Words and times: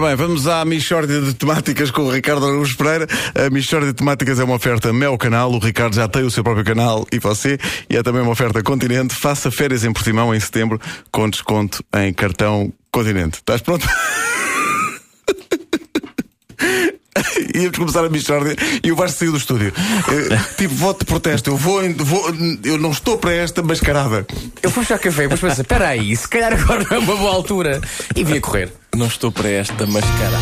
Bem, 0.00 0.16
vamos 0.16 0.48
à 0.48 0.64
Michórdia 0.64 1.20
de 1.20 1.34
Temáticas 1.34 1.90
com 1.90 2.04
o 2.04 2.10
Ricardo 2.10 2.46
Araújo 2.46 2.78
Pereira. 2.78 3.06
A 3.34 3.50
Michórdia 3.50 3.90
de 3.92 3.98
Temáticas 3.98 4.38
é 4.38 4.44
uma 4.44 4.54
oferta 4.54 4.90
Mel 4.90 5.18
Canal. 5.18 5.52
O 5.52 5.58
Ricardo 5.58 5.94
já 5.94 6.08
tem 6.08 6.22
o 6.22 6.30
seu 6.30 6.42
próprio 6.42 6.64
canal 6.64 7.06
e 7.12 7.18
você. 7.18 7.58
E 7.90 7.96
é 7.98 8.02
também 8.02 8.22
uma 8.22 8.32
oferta 8.32 8.62
Continente. 8.62 9.14
Faça 9.14 9.50
férias 9.50 9.84
em 9.84 9.92
Portimão 9.92 10.34
em 10.34 10.40
setembro 10.40 10.80
com 11.10 11.28
desconto 11.28 11.84
em 11.94 12.10
cartão 12.10 12.72
Continente. 12.90 13.34
Estás 13.34 13.60
pronto? 13.60 13.86
Íamos 17.54 17.78
começar 17.78 18.04
a 18.04 18.08
Michórdia 18.08 18.56
e 18.82 18.90
o 18.90 18.96
Vasco 18.96 19.18
saiu 19.18 19.32
do 19.32 19.38
estúdio. 19.38 19.72
Eh, 20.08 20.38
tipo, 20.56 20.74
voto 20.74 21.00
de 21.00 21.04
protesto. 21.06 21.50
Eu 21.50 21.56
vou, 21.56 21.82
vou. 21.98 22.34
Eu 22.64 22.78
não 22.78 22.90
estou 22.90 23.18
para 23.18 23.32
esta 23.32 23.62
mascarada. 23.62 24.26
Eu 24.62 24.70
fui 24.70 24.82
buscar 24.82 24.98
café, 24.98 25.28
mas 25.28 25.40
pensei, 25.40 25.62
espera 25.62 25.88
aí, 25.88 26.16
se 26.16 26.28
calhar 26.28 26.52
agora 26.52 26.84
não 26.88 26.96
é 26.96 27.00
uma 27.00 27.16
boa 27.16 27.34
altura. 27.34 27.80
E 28.16 28.24
vim 28.24 28.38
a 28.38 28.40
correr. 28.40 28.72
Não 28.96 29.06
estou 29.06 29.30
para 29.30 29.48
esta 29.48 29.86
mascarada. 29.86 30.36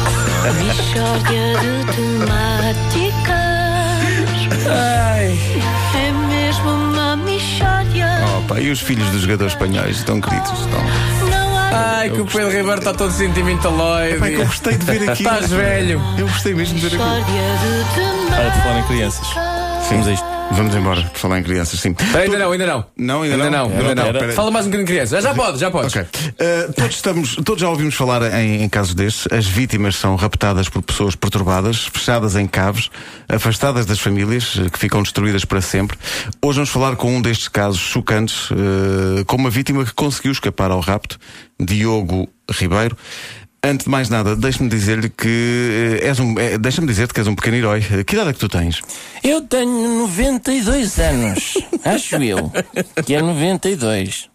Mixórdia 0.58 1.54
de 1.60 1.84
temáticas. 1.96 3.40
Ai. 4.68 5.38
É 5.96 6.12
mesmo 6.28 6.70
uma 6.70 7.16
mixórdia. 7.16 8.06
Opa, 8.38 8.60
e 8.60 8.70
os 8.70 8.80
filhos 8.80 9.08
dos 9.10 9.22
jogadores 9.22 9.52
espanhóis 9.52 10.02
tão 10.04 10.20
queridos? 10.20 10.52
Estão. 10.52 11.19
Ai, 11.72 12.10
que 12.10 12.20
o 12.20 12.26
Pedro 12.26 12.50
Ribeiro 12.50 12.78
está 12.78 12.92
todo 12.92 13.12
sentimentaloide. 13.12 14.18
Pai, 14.18 14.30
que 14.30 14.36
eu 14.36 14.46
gostei 14.46 14.76
de 14.76 14.84
ver 14.86 15.08
aqui. 15.10 15.22
Estás 15.22 15.50
velho. 15.50 16.00
Eu 16.18 16.26
gostei 16.26 16.54
mesmo 16.54 16.78
de 16.78 16.88
ver 16.88 17.00
aqui. 17.00 18.30
Para 18.30 18.48
de 18.48 18.60
falar 18.62 18.80
em 18.80 18.84
crianças. 18.84 19.26
Vamos 19.88 20.06
a 20.06 20.12
isto. 20.12 20.26
Vamos 20.52 20.74
embora, 20.74 21.02
por 21.02 21.18
falar 21.18 21.38
em 21.38 21.42
crianças, 21.44 21.78
sim. 21.78 21.94
Ainda 22.14 22.38
não, 22.38 22.50
ainda 22.50 22.66
não. 22.66 22.84
Não, 22.96 23.22
ainda 23.22 23.36
Ainda 23.36 23.50
não? 23.50 23.68
não, 23.68 23.88
ainda 23.88 24.26
não. 24.26 24.32
Fala 24.32 24.50
mais 24.50 24.66
um 24.66 24.68
bocadinho 24.68 24.86
de 24.86 24.92
criança. 24.92 25.20
Já 25.20 25.32
pode, 25.32 25.58
já 25.58 25.70
podes. 25.70 25.94
Ok. 25.94 26.02
Uh, 26.02 26.72
todos, 26.72 26.96
estamos, 26.96 27.36
todos 27.36 27.60
já 27.60 27.68
ouvimos 27.68 27.94
falar 27.94 28.22
em, 28.40 28.62
em 28.62 28.68
casos 28.68 28.94
destes. 28.94 29.28
As 29.32 29.46
vítimas 29.46 29.96
são 29.96 30.16
raptadas 30.16 30.68
por 30.68 30.82
pessoas 30.82 31.14
perturbadas, 31.14 31.86
fechadas 31.86 32.34
em 32.34 32.46
caves, 32.48 32.90
afastadas 33.28 33.86
das 33.86 34.00
famílias, 34.00 34.58
eh, 34.58 34.68
que 34.68 34.78
ficam 34.78 35.02
destruídas 35.02 35.44
para 35.44 35.60
sempre. 35.60 35.96
Hoje 36.42 36.56
vamos 36.56 36.70
falar 36.70 36.96
com 36.96 37.14
um 37.16 37.22
destes 37.22 37.46
casos 37.46 37.80
chocantes, 37.80 38.50
uh, 38.50 39.24
com 39.26 39.36
uma 39.36 39.50
vítima 39.50 39.84
que 39.84 39.92
conseguiu 39.94 40.32
escapar 40.32 40.72
ao 40.72 40.80
rapto, 40.80 41.16
Diogo 41.60 42.28
Ribeiro. 42.50 42.96
Antes 43.62 43.84
de 43.84 43.90
mais 43.90 44.08
nada, 44.08 44.34
deixe-me 44.34 44.70
dizer-lhe 44.70 45.10
que 45.10 45.98
eh, 46.02 46.06
és 46.08 46.18
um. 46.18 46.38
eh, 46.38 46.56
deixa-me 46.56 46.86
dizer-te 46.86 47.12
que 47.12 47.20
és 47.20 47.26
um 47.26 47.34
pequeno 47.34 47.56
herói. 47.58 47.84
Eh, 47.92 48.04
Que 48.04 48.14
idade 48.14 48.30
é 48.30 48.32
que 48.32 48.38
tu 48.38 48.48
tens? 48.48 48.80
Eu 49.22 49.42
tenho 49.42 49.98
92 50.00 50.98
anos. 50.98 51.54
Acho 51.84 52.16
eu. 52.16 52.50
Que 53.04 53.14
é 53.16 53.20
92. 53.22 54.30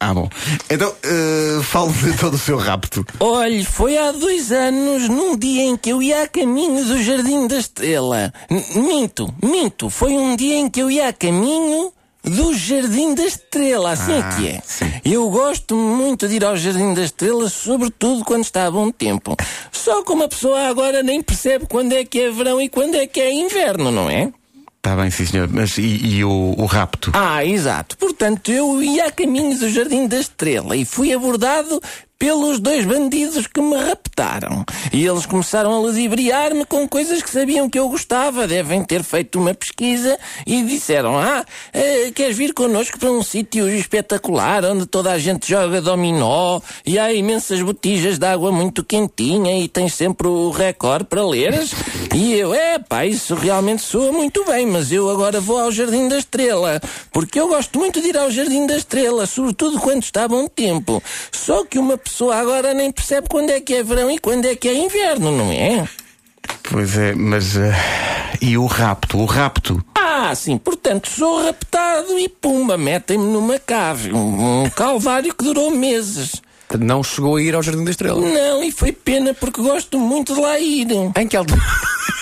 Ah, 0.00 0.14
bom. 0.14 0.30
Então, 0.70 0.88
uh, 0.90 1.62
fale-me 1.64 2.16
todo 2.16 2.34
o 2.34 2.38
seu 2.38 2.56
rapto. 2.56 3.04
Olhe, 3.18 3.64
foi 3.64 3.98
há 3.98 4.12
dois 4.12 4.52
anos, 4.52 5.08
num 5.08 5.36
dia 5.36 5.62
em 5.64 5.76
que 5.76 5.90
eu 5.90 6.00
ia 6.00 6.22
a 6.22 6.28
caminho 6.28 6.84
do 6.84 7.02
Jardim 7.02 7.48
da 7.48 7.58
Estrela. 7.58 8.32
N- 8.48 8.64
minto, 8.76 9.34
minto. 9.42 9.90
Foi 9.90 10.12
um 10.12 10.36
dia 10.36 10.54
em 10.54 10.70
que 10.70 10.80
eu 10.80 10.88
ia 10.88 11.08
a 11.08 11.12
caminho 11.12 11.92
do 12.28 12.54
Jardim 12.54 13.14
da 13.14 13.24
Estrela, 13.24 13.92
assim 13.92 14.12
é 14.12 14.22
que 14.22 14.48
é. 14.48 14.62
Eu 15.04 15.28
gosto 15.30 15.74
muito 15.74 16.28
de 16.28 16.36
ir 16.36 16.44
ao 16.44 16.56
Jardim 16.56 16.94
da 16.94 17.02
Estrela, 17.02 17.48
sobretudo 17.48 18.24
quando 18.24 18.44
está 18.44 18.66
a 18.66 18.70
bom 18.70 18.90
tempo. 18.90 19.36
Só 19.72 20.02
que 20.02 20.12
uma 20.12 20.28
pessoa 20.28 20.68
agora 20.68 21.02
nem 21.02 21.22
percebe 21.22 21.66
quando 21.66 21.92
é 21.92 22.04
que 22.04 22.20
é 22.20 22.30
verão 22.30 22.60
e 22.60 22.68
quando 22.68 22.94
é 22.96 23.06
que 23.06 23.20
é 23.20 23.32
inverno, 23.32 23.90
não 23.90 24.10
é? 24.10 24.32
Está 24.76 24.94
bem, 24.94 25.10
sim, 25.10 25.26
senhor. 25.26 25.48
Mas 25.52 25.76
e, 25.76 25.82
e 25.82 26.24
o, 26.24 26.54
o 26.56 26.64
rapto? 26.64 27.10
Ah, 27.12 27.44
exato. 27.44 27.96
Portanto, 27.98 28.50
eu 28.50 28.82
ia 28.82 29.06
a 29.06 29.10
caminho 29.10 29.58
do 29.58 29.68
Jardim 29.68 30.06
da 30.06 30.18
Estrela 30.18 30.76
e 30.76 30.84
fui 30.84 31.12
abordado 31.12 31.80
pelos 32.18 32.58
dois 32.58 32.84
bandidos 32.84 33.46
que 33.46 33.60
me 33.60 33.76
raptaram. 33.76 34.64
E 34.92 35.06
eles 35.06 35.24
começaram 35.24 35.72
a 35.72 35.78
ludibriar-me 35.78 36.64
com 36.64 36.88
coisas 36.88 37.22
que 37.22 37.30
sabiam 37.30 37.70
que 37.70 37.78
eu 37.78 37.88
gostava. 37.88 38.46
Devem 38.46 38.82
ter 38.82 39.04
feito 39.04 39.38
uma 39.38 39.54
pesquisa 39.54 40.18
e 40.46 40.62
disseram: 40.62 41.16
Ah, 41.16 41.44
eh, 41.72 42.10
queres 42.12 42.36
vir 42.36 42.52
connosco 42.52 42.98
para 42.98 43.12
um 43.12 43.22
sítio 43.22 43.68
espetacular 43.68 44.64
onde 44.64 44.86
toda 44.86 45.12
a 45.12 45.18
gente 45.18 45.48
joga 45.48 45.80
dominó 45.80 46.60
e 46.84 46.98
há 46.98 47.12
imensas 47.12 47.62
botijas 47.62 48.18
de 48.18 48.26
água 48.26 48.50
muito 48.50 48.84
quentinha 48.84 49.58
e 49.58 49.68
tens 49.68 49.94
sempre 49.94 50.26
o 50.26 50.50
recorde 50.50 51.04
para 51.04 51.24
leres? 51.24 51.72
E 52.14 52.34
eu, 52.34 52.52
é 52.52 52.78
pá, 52.78 53.06
isso 53.06 53.34
realmente 53.34 53.82
soa 53.82 54.10
muito 54.10 54.44
bem, 54.44 54.66
mas 54.66 54.90
eu 54.90 55.08
agora 55.08 55.40
vou 55.40 55.58
ao 55.58 55.70
Jardim 55.70 56.08
da 56.08 56.18
Estrela, 56.18 56.80
porque 57.12 57.38
eu 57.38 57.48
gosto 57.48 57.78
muito 57.78 58.00
de 58.00 58.08
ir 58.08 58.16
ao 58.16 58.30
Jardim 58.30 58.66
da 58.66 58.76
Estrela, 58.76 59.26
sobretudo 59.26 59.78
quando 59.78 60.02
está 60.02 60.26
bom 60.26 60.48
tempo. 60.48 61.02
Só 61.30 61.64
que 61.64 61.78
uma 61.78 61.96
pessoa 62.08 62.36
agora 62.36 62.72
nem 62.74 62.90
percebe 62.90 63.28
quando 63.28 63.50
é 63.50 63.60
que 63.60 63.74
é 63.74 63.82
verão 63.82 64.10
e 64.10 64.18
quando 64.18 64.46
é 64.46 64.56
que 64.56 64.68
é 64.68 64.74
inverno, 64.74 65.30
não 65.30 65.52
é? 65.52 65.86
Pois 66.62 66.96
é, 66.96 67.14
mas. 67.14 67.56
eh, 67.56 67.74
e 68.40 68.56
o 68.56 68.66
rapto? 68.66 69.18
O 69.18 69.24
rapto? 69.26 69.82
Ah, 69.94 70.34
sim, 70.34 70.56
portanto 70.58 71.08
sou 71.08 71.44
raptado 71.44 72.18
e 72.18 72.28
pumba, 72.28 72.76
metem-me 72.76 73.24
numa 73.24 73.58
cave. 73.58 74.12
Um, 74.12 74.64
um 74.64 74.70
calvário 74.70 75.34
que 75.34 75.44
durou 75.44 75.70
meses. 75.70 76.40
Não 76.78 77.02
chegou 77.02 77.36
a 77.36 77.42
ir 77.42 77.54
ao 77.54 77.62
Jardim 77.62 77.84
da 77.84 77.90
Estrela. 77.90 78.20
Não, 78.20 78.62
e 78.62 78.70
foi 78.70 78.92
pena 78.92 79.32
porque 79.32 79.60
gosto 79.62 79.98
muito 79.98 80.34
de 80.34 80.40
lá 80.40 80.58
ir. 80.58 80.88
Em 81.16 81.26
que 81.26 81.36
altura? 81.36 81.60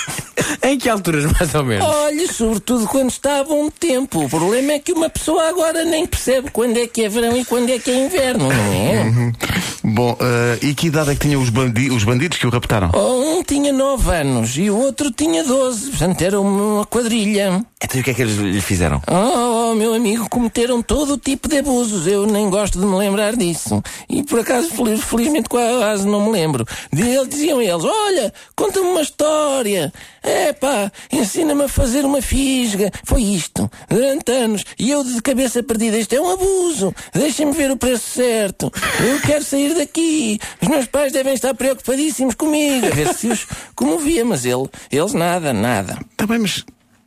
em 0.63 0.79
que 0.79 0.89
alturas, 0.89 1.25
mais 1.33 1.55
ou 1.55 1.65
menos? 1.65 1.87
Olha, 1.87 2.33
sobretudo 2.33 2.87
quando 2.87 3.11
está 3.11 3.41
a 3.41 3.45
bom 3.45 3.69
tempo. 3.71 4.25
O 4.25 4.29
problema 4.29 4.73
é 4.73 4.79
que 4.79 4.93
uma 4.93 5.09
pessoa 5.11 5.49
agora 5.49 5.85
nem 5.85 6.07
percebe 6.07 6.51
quando 6.53 6.77
é 6.77 6.87
que 6.87 7.03
é 7.03 7.09
verão 7.09 7.37
e 7.37 7.45
quando 7.45 7.71
é 7.71 7.79
que 7.79 7.91
é 7.91 8.05
inverno, 8.05 8.49
não 8.49 8.73
é? 8.73 9.33
Bom, 9.89 10.17
eh, 10.21 10.59
e 10.63 10.75
que 10.75 10.89
idade 10.89 11.11
é 11.11 11.15
que 11.15 11.21
tinham 11.21 11.41
os, 11.41 11.49
bandi 11.49 11.91
os 11.91 12.03
bandidos 12.03 12.39
que 12.39 12.47
o 12.47 12.51
raptaram? 12.51 12.91
Um 12.93 13.45
tinha 13.45 13.73
nove 13.73 14.11
anos 14.11 14.59
e 14.59 14.69
o 14.69 14.77
outro 14.77 15.13
tinha 15.13 15.45
doze. 15.45 15.91
Portanto, 15.91 16.23
era 16.23 16.41
uma 16.41 16.85
quadrilha. 16.87 17.65
Então 17.81 17.97
e 17.97 18.01
o 18.01 18.05
que 18.05 18.11
é 18.11 18.15
que 18.15 18.23
eles 18.23 18.37
lhe 18.37 18.61
fizeram? 18.61 19.01
Oh, 19.07 19.56
meu 19.77 19.95
amigo, 19.95 20.29
cometeram 20.29 20.83
todo 20.83 21.15
o 21.15 21.19
tipo 21.19 21.49
de 21.49 21.59
abusos. 21.59 22.07
Eu 22.07 22.27
nem 22.27 22.49
gosto 22.51 22.79
de 22.81 22.87
me 22.87 22.97
lembrar 22.97 23.37
disso. 23.37 23.83
E 24.09 24.23
por 24.23 24.41
acaso, 24.41 24.69
fel- 24.71 24.97
felizmente, 24.99 25.49
quase 25.49 26.07
não 26.07 26.25
me 26.27 26.33
lembro. 26.33 26.67
De 26.93 27.03
ele 27.03 27.27
diziam 27.29 27.61
eles: 27.63 27.85
Olha, 27.85 28.33
conta-me 28.57 28.87
uma 28.89 29.03
história. 29.03 29.93
É 30.23 30.53
pá, 30.53 30.91
ensina-me 31.13 31.65
a 31.65 31.69
fazer 31.69 32.05
uma 32.05 32.21
fisga. 32.21 32.91
Foi 33.05 33.23
isto, 33.23 33.71
durante 33.89 34.33
anos. 34.33 34.65
E 34.79 34.91
eu 34.91 35.05
de 35.05 35.21
cabeça 35.23 35.63
perdida: 35.63 35.99
Isto 35.99 36.15
é 36.15 36.21
um 36.21 36.31
abuso. 36.31 36.95
Deixem-me 37.15 37.53
ver 37.53 37.71
o 37.71 37.77
preço 37.77 38.09
certo. 38.11 38.73
Eu 39.07 39.21
quero 39.21 39.45
sair 39.45 39.75
daqui. 39.75 40.39
Os 40.61 40.69
meus 40.69 40.87
pais 40.87 41.13
devem 41.13 41.35
estar 41.35 41.55
preocupadíssimos 41.55 42.35
comigo. 42.35 42.87
A 42.87 42.91
ver 42.91 43.15
se 43.15 43.29
os 43.29 43.47
comovia. 43.75 44.25
Mas 44.25 44.45
ele, 44.45 44.69
eles 44.91 45.13
nada, 45.13 45.53
nada. 45.53 45.99
Bem, 46.27 46.39
mas. 46.39 46.65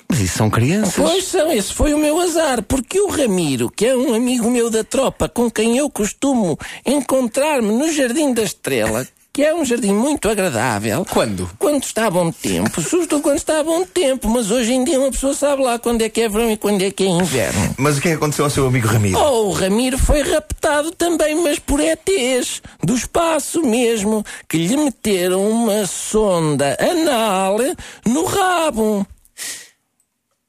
Mas 0.10 0.22
isso 0.22 0.38
são 0.38 0.50
crianças. 0.50 0.96
Pois 0.96 1.26
são, 1.26 1.52
esse 1.52 1.74
foi 1.74 1.94
o 1.94 1.98
meu 1.98 2.20
azar, 2.20 2.64
porque 2.64 3.00
o 3.00 3.10
Ramiro, 3.10 3.70
que 3.70 3.86
é 3.86 3.96
um 3.96 4.14
amigo 4.16 4.50
meu 4.50 4.70
da 4.70 4.84
tropa 4.84 5.30
com 5.30 5.50
quem 5.52 5.78
eu 5.78 5.90
costumo 5.90 6.58
encontrar-me 6.86 7.72
no 7.72 7.92
Jardim 7.92 8.34
da 8.34 8.42
Estrela, 8.42 9.08
que 9.32 9.44
é 9.44 9.54
um 9.54 9.64
jardim 9.64 9.94
muito 9.94 10.28
agradável. 10.28 11.06
Quando? 11.10 11.50
Quando 11.58 11.84
está 11.84 12.08
a 12.08 12.12
bom 12.12 12.32
tempo, 12.32 12.82
sobretudo 12.82 13.22
quando 13.22 13.38
está 13.38 13.60
a 13.60 13.64
bom 13.64 13.86
tempo, 13.86 14.28
mas 14.28 14.52
hoje 14.52 14.74
em 14.74 14.84
dia 14.84 15.00
uma 15.00 15.12
pessoa 15.12 15.34
sabe 15.34 15.62
lá 15.62 15.80
quando 15.80 16.02
é 16.02 16.10
que 16.10 16.22
é 16.22 16.28
verão 16.28 16.52
e 16.52 16.58
quando 16.58 16.82
é 16.82 16.92
que 16.92 17.06
é 17.06 17.08
inverno. 17.08 17.76
Mas 17.78 17.98
o 17.98 18.02
que 18.02 18.10
é 18.10 18.12
que 18.12 18.18
aconteceu 18.18 18.46
ao 18.46 18.52
seu 18.52 18.68
amigo 18.68 18.88
Ramiro? 18.88 19.18
Oh, 19.18 19.48
o 19.48 19.52
Ramiro 19.52 19.98
foi 19.98 20.24
raptado 20.24 20.92
também, 20.92 21.36
mas 21.36 21.60
por 21.60 21.80
ETs, 21.80 22.62
do 22.84 22.96
espaço 22.96 23.62
mesmo, 23.62 24.26
que 24.50 24.58
lhe 24.58 24.76
meteram 24.76 25.48
uma 25.50 25.86
sonda 25.86 26.76
anal 26.78 27.58
no 28.06 28.26
rabo. 28.26 29.08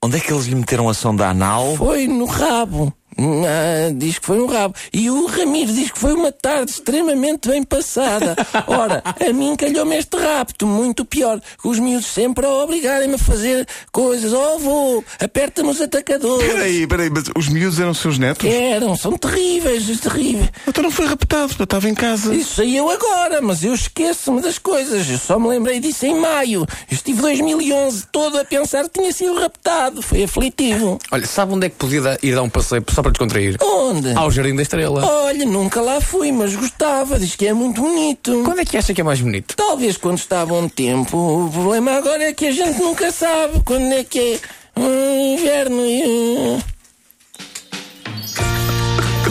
Onde 0.03 0.17
é 0.17 0.21
que 0.21 0.33
eles 0.33 0.47
lhe 0.47 0.55
meteram 0.55 0.89
a 0.89 0.95
sonda 0.95 1.29
anal? 1.29 1.77
Foi 1.77 2.07
no 2.07 2.25
rabo. 2.25 2.91
Ah, 3.19 3.91
diz 3.95 4.19
que 4.19 4.27
foi 4.27 4.39
no 4.39 4.47
rabo. 4.47 4.75
E 4.93 5.11
o 5.11 5.27
Ramiro 5.27 5.73
diz 5.73 5.91
que 5.91 5.99
foi 5.99 6.13
uma 6.13 6.33
tarde 6.33 6.71
extremamente 6.71 7.49
bem 7.49 7.63
passada. 7.63 8.37
Ora, 8.67 9.03
a 9.05 9.33
mim 9.33 9.57
calhou-me 9.57 9.97
este 9.97 10.17
rapto, 10.17 10.67
muito 10.67 11.05
pior. 11.05 11.41
Os 11.65 11.79
miúdos 11.79 12.07
sempre 12.07 12.47
a 12.47 12.51
obrigarem-me 12.51 13.15
a 13.15 13.19
fazer 13.19 13.67
coisas. 13.93 14.33
Oh, 14.33 14.59
vou, 14.59 15.05
aperta-me 15.19 15.71
os 15.71 15.81
atacadores. 15.81 16.47
Peraí, 16.51 16.87
peraí, 16.87 17.11
mas 17.11 17.25
os 17.37 17.49
miúdos 17.49 17.79
eram 17.79 17.95
seus 17.95 18.19
netos? 18.19 18.49
Eram, 18.49 18.97
são 18.97 19.17
terríveis, 19.17 20.01
terríveis. 20.01 20.51
Então 20.67 20.83
não 20.83 20.91
foi 20.91 21.07
raptado, 21.07 21.55
eu 21.59 21.65
estava 21.65 21.89
em 21.89 21.95
casa. 21.95 22.35
Isso 22.35 22.57
saiu 22.57 22.89
agora, 22.91 23.41
mas 23.41 23.63
eu 23.65 23.75
esqueço-me 23.75 24.41
das 24.41 24.59
coisas. 24.59 25.09
Eu 25.09 25.19
só 25.19 25.39
me 25.39 25.49
lembrei 25.49 25.81
disso 25.81 26.07
em 26.07 26.19
maio. 26.19 26.61
Eu 26.91 26.95
estive 26.95 27.21
2011 27.21 28.07
todo 28.11 28.39
a 28.39 28.45
pensar 28.45 28.85
que 28.85 29.01
tinha 29.01 29.13
sido 29.13 29.35
raptado. 29.35 30.03
Foi 30.03 30.25
aflitivo. 30.25 30.99
Olha, 31.11 31.27
sabe 31.27 31.53
onde 31.55 31.67
é 31.67 31.71
que 31.71 31.77
podia 31.77 32.19
ir 32.23 32.35
dar 32.35 32.43
um 32.43 32.49
passeio 32.51 32.83
só 33.01 33.03
para 33.03 33.13
descontrair? 33.13 33.57
Onde? 33.63 34.13
Ao 34.15 34.31
Jardim 34.31 34.55
da 34.55 34.63
Estrela. 34.63 35.05
Olha, 35.05 35.47
nunca 35.47 35.81
lá 35.81 36.01
fui, 36.01 36.31
mas 36.31 36.55
gostava. 36.55 37.19
Diz 37.19 37.35
que 37.35 37.47
é 37.47 37.53
muito 37.53 37.81
bonito. 37.81 38.43
Quando 38.45 38.61
é 38.61 38.65
que 38.65 38.77
acha 38.77 38.93
que 38.93 39.01
é 39.01 39.05
mais 39.05 39.21
bonito? 39.21 39.57
Talvez 39.57 39.97
quando 39.97 40.19
está 40.19 40.43
a 40.43 40.47
bom 40.47 40.69
tempo. 40.69 41.17
O 41.17 41.51
problema 41.51 41.93
agora 41.93 42.25
é 42.25 42.33
que 42.33 42.47
a 42.47 42.53
gente 42.53 42.79
nunca 42.79 43.11
sabe 43.11 43.61
quando 43.65 43.93
é 43.93 44.05
que 44.05 44.35
é 44.77 44.81
hum, 44.81 45.35
inverno. 45.39 45.87
e, 45.87 46.03
hum. 46.05 46.61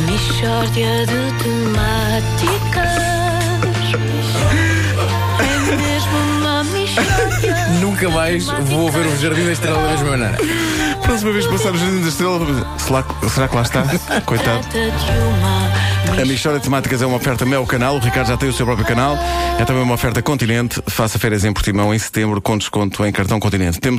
Mixórdia 0.08 1.06
de 1.06 1.44
temáticas. 1.44 3.00
Nunca 7.82 8.10
mais 8.10 8.46
vou 8.46 8.90
ver 8.92 9.06
o 9.06 9.16
Jardim 9.18 9.46
da 9.46 9.52
Estrela 9.52 9.82
da 9.82 9.90
mesma 9.90 10.10
maneira. 10.10 10.38
Próxima 11.10 11.32
vez 11.32 11.48
que 11.48 11.52
passar 11.52 11.72
no 11.72 11.80
Jardim 11.80 12.02
da 12.02 12.08
Estrela, 12.08 12.40
será, 12.78 13.06
será 13.28 13.48
que 13.48 13.56
lá 13.56 13.62
está? 13.64 13.84
Coitado. 14.28 14.60
Uma 16.06 16.22
A 16.22 16.26
Michória 16.26 16.60
de 16.60 16.66
Temáticas 16.66 17.02
é 17.02 17.06
uma 17.08 17.18
oferta 17.18 17.48
Mel 17.48 17.66
Canal. 17.66 17.96
O 17.96 18.00
Ricardo 18.00 18.28
já 18.28 18.38
tem 18.38 18.48
o 18.48 18.54
seu 18.54 18.64
próprio 18.64 18.86
canal. 18.86 19.18
É 19.58 19.66
também 19.66 19.82
uma 19.82 19.96
oferta 19.96 20.22
Continente. 20.22 20.80
Faça 20.86 21.18
férias 21.18 21.44
em 21.44 21.52
Portimão 21.52 21.92
em 21.96 21.98
setembro 21.98 22.40
com 22.40 22.56
desconto 22.56 23.04
em 23.04 23.12
cartão 23.12 23.40
Continente. 23.40 23.80
Temos 23.80 23.98